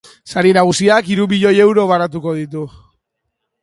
Sari 0.31 0.53
nagusiak 0.57 1.11
hiru 1.13 1.29
milioi 1.35 1.55
euro 1.69 1.87
banatuko 1.95 2.37
ditu. 2.43 2.69